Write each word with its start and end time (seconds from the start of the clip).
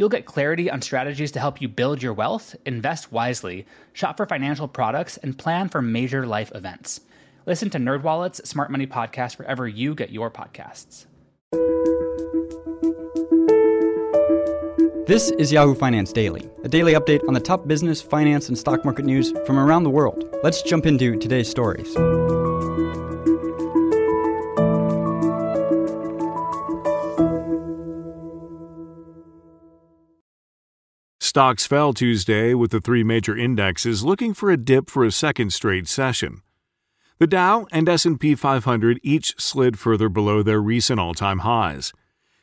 You'll 0.00 0.08
get 0.08 0.24
clarity 0.24 0.70
on 0.70 0.80
strategies 0.80 1.30
to 1.32 1.40
help 1.40 1.60
you 1.60 1.68
build 1.68 2.02
your 2.02 2.14
wealth, 2.14 2.56
invest 2.64 3.12
wisely, 3.12 3.66
shop 3.92 4.16
for 4.16 4.24
financial 4.24 4.66
products, 4.66 5.18
and 5.18 5.36
plan 5.36 5.68
for 5.68 5.82
major 5.82 6.26
life 6.26 6.50
events. 6.54 7.02
Listen 7.44 7.68
to 7.68 7.76
NerdWallet's 7.76 8.48
Smart 8.48 8.70
Money 8.70 8.86
Podcast 8.86 9.38
wherever 9.38 9.68
you 9.68 9.94
get 9.94 10.08
your 10.08 10.30
podcasts. 10.30 11.04
This 15.06 15.30
is 15.32 15.52
Yahoo 15.52 15.74
Finance 15.74 16.14
Daily, 16.14 16.48
a 16.64 16.68
daily 16.70 16.94
update 16.94 17.20
on 17.28 17.34
the 17.34 17.40
top 17.40 17.68
business, 17.68 18.00
finance, 18.00 18.48
and 18.48 18.56
stock 18.56 18.86
market 18.86 19.04
news 19.04 19.34
from 19.44 19.58
around 19.58 19.82
the 19.82 19.90
world. 19.90 20.34
Let's 20.42 20.62
jump 20.62 20.86
into 20.86 21.18
today's 21.18 21.50
stories. 21.50 21.94
Stocks 31.30 31.64
fell 31.64 31.92
Tuesday 31.92 32.54
with 32.54 32.72
the 32.72 32.80
three 32.80 33.04
major 33.04 33.36
indexes 33.36 34.02
looking 34.02 34.34
for 34.34 34.50
a 34.50 34.56
dip 34.56 34.90
for 34.90 35.04
a 35.04 35.12
second 35.12 35.52
straight 35.52 35.86
session. 35.86 36.42
The 37.20 37.28
Dow 37.28 37.68
and 37.70 37.88
S&P 37.88 38.34
500 38.34 38.98
each 39.04 39.40
slid 39.40 39.78
further 39.78 40.08
below 40.08 40.42
their 40.42 40.60
recent 40.60 40.98
all-time 40.98 41.38
highs. 41.46 41.92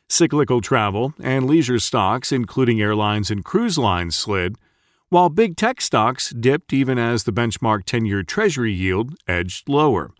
Cyclical 0.08 0.62
travel 0.62 1.12
and 1.22 1.46
leisure 1.46 1.78
stocks 1.78 2.32
including 2.32 2.80
airlines 2.80 3.30
and 3.30 3.44
cruise 3.44 3.76
lines 3.76 4.16
slid, 4.16 4.56
while 5.10 5.28
big 5.28 5.58
tech 5.58 5.82
stocks 5.82 6.30
dipped 6.30 6.72
even 6.72 6.98
as 6.98 7.24
the 7.24 7.30
benchmark 7.30 7.84
10-year 7.84 8.22
treasury 8.22 8.72
yield 8.72 9.16
edged 9.28 9.68
lower. 9.68 10.12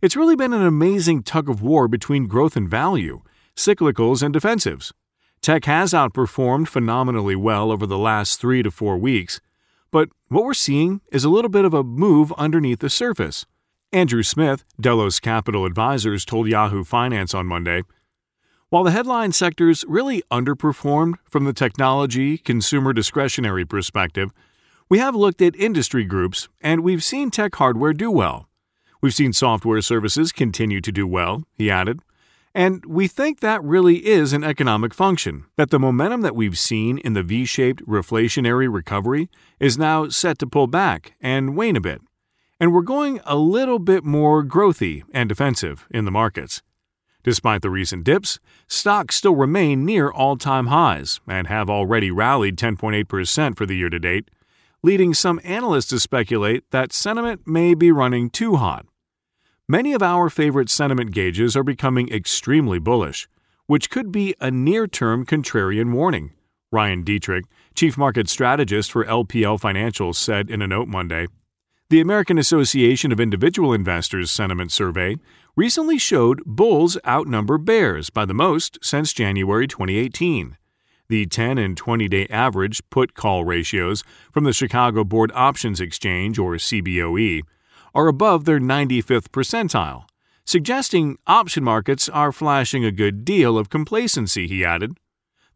It's 0.00 0.14
really 0.14 0.36
been 0.36 0.52
an 0.52 0.64
amazing 0.64 1.24
tug 1.24 1.50
of 1.50 1.62
war 1.62 1.88
between 1.88 2.28
growth 2.28 2.56
and 2.56 2.70
value, 2.70 3.22
cyclicals 3.56 4.22
and 4.22 4.32
defensives. 4.32 4.92
Tech 5.40 5.64
has 5.66 5.92
outperformed 5.92 6.68
phenomenally 6.68 7.36
well 7.36 7.70
over 7.70 7.86
the 7.86 7.98
last 7.98 8.40
3 8.40 8.62
to 8.64 8.70
4 8.70 8.98
weeks, 8.98 9.40
but 9.90 10.08
what 10.28 10.44
we're 10.44 10.54
seeing 10.54 11.00
is 11.12 11.24
a 11.24 11.30
little 11.30 11.48
bit 11.48 11.64
of 11.64 11.72
a 11.72 11.84
move 11.84 12.32
underneath 12.36 12.80
the 12.80 12.90
surface. 12.90 13.46
Andrew 13.92 14.22
Smith, 14.22 14.64
Delos 14.78 15.18
Capital 15.20 15.64
Advisors, 15.64 16.24
told 16.24 16.48
Yahoo 16.48 16.84
Finance 16.84 17.32
on 17.32 17.46
Monday 17.46 17.82
While 18.68 18.84
the 18.84 18.90
headline 18.90 19.32
sectors 19.32 19.84
really 19.88 20.22
underperformed 20.30 21.14
from 21.24 21.44
the 21.44 21.54
technology, 21.54 22.36
consumer 22.36 22.92
discretionary 22.92 23.64
perspective, 23.64 24.32
we 24.90 24.98
have 24.98 25.14
looked 25.14 25.40
at 25.40 25.56
industry 25.56 26.04
groups 26.04 26.48
and 26.60 26.82
we've 26.82 27.04
seen 27.04 27.30
tech 27.30 27.54
hardware 27.54 27.94
do 27.94 28.10
well. 28.10 28.48
We've 29.00 29.14
seen 29.14 29.32
software 29.32 29.80
services 29.80 30.32
continue 30.32 30.80
to 30.80 30.92
do 30.92 31.06
well, 31.06 31.44
he 31.54 31.70
added. 31.70 32.00
And 32.58 32.84
we 32.84 33.06
think 33.06 33.38
that 33.38 33.62
really 33.62 34.06
is 34.06 34.32
an 34.32 34.42
economic 34.42 34.92
function, 34.92 35.44
that 35.56 35.70
the 35.70 35.78
momentum 35.78 36.22
that 36.22 36.34
we've 36.34 36.58
seen 36.58 36.98
in 36.98 37.12
the 37.12 37.22
V 37.22 37.44
shaped 37.44 37.86
reflationary 37.86 38.68
recovery 38.72 39.30
is 39.60 39.78
now 39.78 40.08
set 40.08 40.38
to 40.40 40.46
pull 40.46 40.66
back 40.66 41.14
and 41.20 41.56
wane 41.56 41.76
a 41.76 41.80
bit 41.80 42.00
and 42.60 42.72
we're 42.72 42.82
going 42.82 43.20
a 43.24 43.36
little 43.36 43.78
bit 43.78 44.04
more 44.04 44.44
growthy 44.44 45.02
and 45.12 45.28
defensive 45.28 45.86
in 45.90 46.04
the 46.04 46.10
markets. 46.10 46.62
Despite 47.22 47.62
the 47.62 47.70
recent 47.70 48.04
dips, 48.04 48.38
stocks 48.66 49.16
still 49.16 49.34
remain 49.34 49.84
near 49.84 50.10
all 50.10 50.36
time 50.36 50.66
highs 50.66 51.20
and 51.26 51.46
have 51.46 51.68
already 51.68 52.10
rallied 52.10 52.56
10.8% 52.56 53.56
for 53.56 53.66
the 53.66 53.76
year 53.76 53.90
to 53.90 53.98
date, 53.98 54.30
leading 54.82 55.14
some 55.14 55.40
analysts 55.44 55.88
to 55.88 56.00
speculate 56.00 56.64
that 56.70 56.92
sentiment 56.92 57.46
may 57.46 57.74
be 57.74 57.92
running 57.92 58.30
too 58.30 58.56
hot. 58.56 58.86
Many 59.70 59.92
of 59.92 60.02
our 60.02 60.30
favorite 60.30 60.70
sentiment 60.70 61.10
gauges 61.10 61.54
are 61.54 61.62
becoming 61.62 62.10
extremely 62.10 62.78
bullish, 62.78 63.28
which 63.66 63.90
could 63.90 64.10
be 64.10 64.34
a 64.40 64.50
near 64.50 64.86
term 64.86 65.26
contrarian 65.26 65.92
warning. 65.92 66.30
Ryan 66.72 67.04
Detrick, 67.04 67.42
chief 67.74 67.98
market 67.98 68.30
strategist 68.30 68.90
for 68.90 69.04
LPL 69.04 69.60
Financial, 69.60 70.14
said 70.14 70.48
in 70.48 70.62
a 70.62 70.66
note 70.66 70.88
Monday. 70.88 71.26
The 71.90 72.00
American 72.00 72.38
Association 72.38 73.12
of 73.12 73.20
Individual 73.20 73.74
Investors 73.74 74.30
Sentiment 74.30 74.72
Survey 74.72 75.16
recently 75.54 75.98
showed 75.98 76.42
bulls 76.46 76.96
outnumber 77.06 77.58
bears 77.58 78.08
by 78.08 78.24
the 78.24 78.32
most 78.32 78.78
since 78.80 79.12
January 79.12 79.68
2018. 79.68 80.56
The 81.10 81.26
10 81.26 81.58
and 81.58 81.76
20 81.76 82.08
day 82.08 82.26
average 82.28 82.80
put 82.88 83.12
call 83.12 83.44
ratios 83.44 84.02
from 84.32 84.44
the 84.44 84.54
Chicago 84.54 85.04
Board 85.04 85.30
Options 85.34 85.78
Exchange, 85.78 86.38
or 86.38 86.54
CBOE, 86.54 87.42
are 87.98 88.06
above 88.06 88.44
their 88.44 88.60
95th 88.60 89.26
percentile, 89.30 90.04
suggesting 90.44 91.18
option 91.26 91.64
markets 91.64 92.08
are 92.08 92.30
flashing 92.30 92.84
a 92.84 92.92
good 92.92 93.24
deal 93.24 93.58
of 93.58 93.70
complacency, 93.70 94.46
he 94.46 94.64
added. 94.64 94.96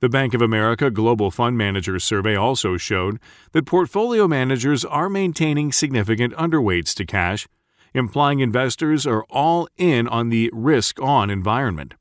The 0.00 0.08
Bank 0.08 0.34
of 0.34 0.42
America 0.42 0.90
Global 0.90 1.30
Fund 1.30 1.56
Managers 1.56 2.02
survey 2.02 2.34
also 2.34 2.76
showed 2.76 3.20
that 3.52 3.64
portfolio 3.64 4.26
managers 4.26 4.84
are 4.84 5.08
maintaining 5.08 5.70
significant 5.70 6.34
underweights 6.34 6.94
to 6.94 7.06
cash, 7.06 7.46
implying 7.94 8.40
investors 8.40 9.06
are 9.06 9.22
all 9.30 9.68
in 9.76 10.08
on 10.08 10.30
the 10.30 10.50
risk 10.52 11.00
on 11.00 11.30
environment. 11.30 11.94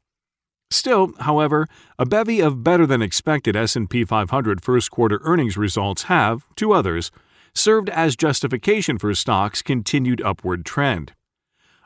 Still, 0.71 1.13
however, 1.19 1.67
a 1.99 2.05
bevy 2.07 2.39
of 2.39 2.63
better 2.63 2.87
than 2.87 3.03
expected 3.03 3.55
S&P 3.55 4.05
500 4.05 4.63
first 4.63 4.89
quarter 4.89 5.19
earnings 5.21 5.55
results 5.55 6.03
have, 6.03 6.47
to 6.55 6.71
others, 6.71 7.11
served 7.53 7.89
as 7.89 8.15
justification 8.15 8.97
for 8.97 9.13
stocks' 9.13 9.61
continued 9.61 10.21
upward 10.21 10.65
trend. 10.65 11.13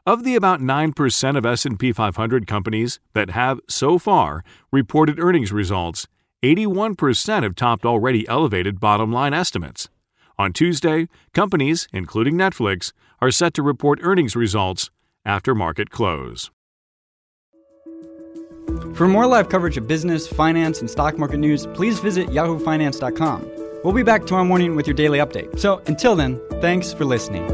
Of 0.06 0.24
the 0.24 0.36
about 0.36 0.62
9% 0.62 1.38
of 1.38 1.46
S&P 1.46 1.92
500 1.92 2.46
companies 2.46 3.00
that 3.14 3.32
have 3.32 3.60
so 3.68 3.98
far 3.98 4.44
reported 4.72 5.20
earnings 5.20 5.52
results, 5.52 6.08
81% 6.44 7.42
have 7.42 7.56
topped 7.56 7.86
already 7.86 8.28
elevated 8.28 8.80
bottom-line 8.80 9.34
estimates. 9.34 9.90
On 10.38 10.54
Tuesday, 10.54 11.08
companies, 11.34 11.88
including 11.92 12.36
Netflix, 12.36 12.92
are 13.20 13.32
set 13.32 13.54
to 13.56 13.64
report 13.64 14.00
earnings 14.04 14.36
results 14.36 14.92
after 15.26 15.56
market 15.56 15.90
close. 15.90 16.52
For 18.94 19.08
more 19.08 19.26
live 19.26 19.50
coverage 19.50 19.78
of 19.78 19.88
business, 19.88 20.28
finance, 20.28 20.82
and 20.82 20.90
stock 20.90 21.18
market 21.18 21.38
news, 21.38 21.66
please 21.68 22.00
visit 22.00 22.28
yahoofinance.com. 22.28 23.65
We'll 23.86 23.94
be 23.94 24.02
back 24.02 24.26
tomorrow 24.26 24.46
morning 24.46 24.76
with 24.76 24.88
your 24.88 24.96
daily 24.96 25.20
update. 25.20 25.60
So 25.60 25.80
until 25.86 26.16
then, 26.16 26.42
thanks 26.60 26.92
for 26.92 27.06
listening. 27.06 27.46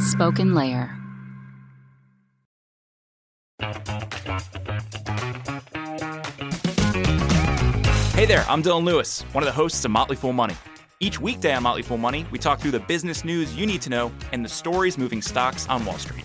SpokenLayer. 0.00 0.90
Hey 8.16 8.26
there, 8.26 8.44
I'm 8.48 8.64
Dylan 8.64 8.82
Lewis, 8.82 9.22
one 9.30 9.44
of 9.44 9.46
the 9.46 9.52
hosts 9.52 9.84
of 9.84 9.92
Motley 9.92 10.16
Fool 10.16 10.32
Money. 10.32 10.56
Each 10.98 11.20
weekday 11.20 11.54
on 11.54 11.62
Motley 11.62 11.82
Fool 11.82 11.98
Money, 11.98 12.26
we 12.32 12.38
talk 12.40 12.58
through 12.58 12.72
the 12.72 12.80
business 12.80 13.24
news 13.24 13.54
you 13.54 13.64
need 13.64 13.80
to 13.82 13.90
know 13.90 14.10
and 14.32 14.44
the 14.44 14.48
stories 14.48 14.98
moving 14.98 15.22
stocks 15.22 15.68
on 15.68 15.84
Wall 15.84 15.98
Street. 15.98 16.24